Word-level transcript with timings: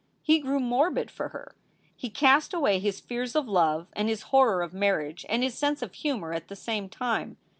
He 0.23 0.39
grew 0.39 0.59
morbid 0.59 1.11
for 1.11 1.29
her. 1.29 1.55
He 1.95 2.09
cast 2.09 2.55
away 2.55 2.79
his 2.79 2.99
fears 2.99 3.35
of 3.35 3.47
love 3.47 3.85
and 3.93 4.09
his 4.09 4.23
horror 4.33 4.63
of 4.63 4.73
marriage 4.73 5.27
and 5.29 5.43
his 5.43 5.55
sense 5.55 5.83
of 5.83 5.93
humor 5.93 6.33
at 6.33 6.47
the 6.47 6.55
same 6.55 6.89
time. 6.89 7.37